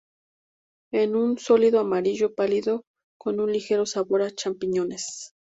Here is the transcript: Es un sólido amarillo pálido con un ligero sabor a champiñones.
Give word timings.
Es 0.91 1.07
un 1.09 1.37
sólido 1.37 1.79
amarillo 1.79 2.33
pálido 2.33 2.87
con 3.19 3.39
un 3.39 3.51
ligero 3.51 3.85
sabor 3.85 4.23
a 4.23 4.31
champiñones. 4.31 5.35